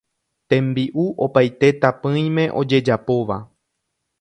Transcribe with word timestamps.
Tembi'u 0.53 1.03
opaite 1.25 1.71
tapỹime 1.83 2.47
ojejapóva 2.63 3.39